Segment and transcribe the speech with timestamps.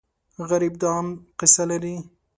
[0.49, 1.07] غریب د غم
[1.39, 1.95] قصه لري